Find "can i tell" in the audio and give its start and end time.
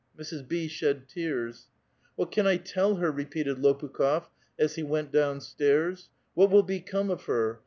2.31-2.95